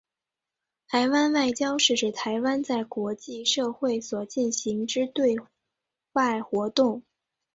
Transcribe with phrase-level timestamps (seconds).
[0.87, 5.35] 台湾外交是指台湾在国际社会所进行之对
[6.13, 7.03] 外活动。